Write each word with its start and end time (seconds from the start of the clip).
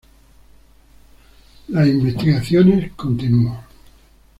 Las 1.67 1.85
investigaciones 1.85 2.91
continúan. 2.95 3.59